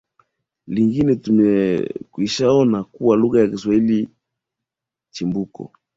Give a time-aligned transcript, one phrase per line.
[0.67, 4.09] lingine Tumekwishaona kuwa lugha ya Kiswahili
[5.11, 5.71] chimbuko